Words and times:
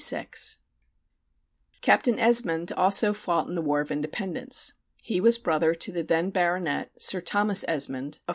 Captain 1.81 2.17
Esmonde 2.17 2.71
also 2.75 3.13
fought 3.13 3.45
in 3.47 3.53
the 3.53 3.61
War 3.61 3.81
of 3.81 3.91
Independence. 3.91 4.73
He 5.03 5.21
was 5.21 5.37
brother 5.37 5.75
to 5.75 5.91
the 5.91 6.01
then 6.01 6.31
baronet, 6.31 6.89
Sir 6.97 7.21
Thomas 7.21 7.63
Esmonde, 7.67 8.15
of 8.17 8.25
Co. 8.25 8.29